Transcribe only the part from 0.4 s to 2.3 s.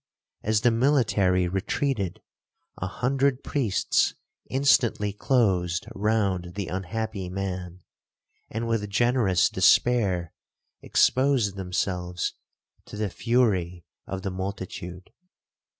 As the military retreated,